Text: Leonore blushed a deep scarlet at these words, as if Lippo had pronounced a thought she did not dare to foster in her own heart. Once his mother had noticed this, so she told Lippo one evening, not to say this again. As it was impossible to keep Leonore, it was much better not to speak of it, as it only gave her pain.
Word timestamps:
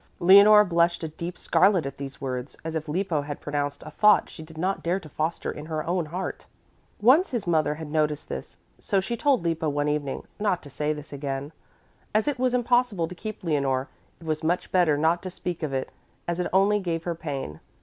Leonore 0.19 0.65
blushed 0.65 1.03
a 1.03 1.09
deep 1.09 1.37
scarlet 1.37 1.85
at 1.85 1.97
these 1.97 2.19
words, 2.19 2.57
as 2.65 2.73
if 2.73 2.87
Lippo 2.89 3.21
had 3.21 3.39
pronounced 3.39 3.83
a 3.85 3.91
thought 3.91 4.31
she 4.31 4.41
did 4.41 4.57
not 4.57 4.81
dare 4.81 4.99
to 4.99 5.07
foster 5.07 5.51
in 5.51 5.67
her 5.67 5.85
own 5.85 6.07
heart. 6.07 6.47
Once 6.99 7.29
his 7.29 7.45
mother 7.45 7.75
had 7.75 7.91
noticed 7.91 8.27
this, 8.27 8.57
so 8.79 8.99
she 8.99 9.15
told 9.15 9.43
Lippo 9.43 9.69
one 9.69 9.87
evening, 9.87 10.23
not 10.39 10.63
to 10.63 10.71
say 10.71 10.91
this 10.91 11.13
again. 11.13 11.51
As 12.15 12.27
it 12.27 12.39
was 12.39 12.55
impossible 12.55 13.07
to 13.09 13.13
keep 13.13 13.43
Leonore, 13.43 13.89
it 14.19 14.25
was 14.25 14.43
much 14.43 14.71
better 14.71 14.97
not 14.97 15.21
to 15.21 15.29
speak 15.29 15.61
of 15.61 15.71
it, 15.71 15.91
as 16.27 16.39
it 16.39 16.47
only 16.51 16.79
gave 16.79 17.03
her 17.03 17.13
pain. 17.13 17.59